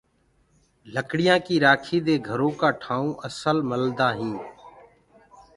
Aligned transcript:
لڙيآ 0.93 1.35
ڪي 1.45 1.55
رآکي 1.65 1.97
دي 2.05 2.15
گھرو 2.27 2.49
ڪآ 2.59 2.69
ٺآئونٚ 2.81 3.19
اسل 3.27 3.57
ملدآ 3.69 4.07
هينٚ۔ 4.17 4.41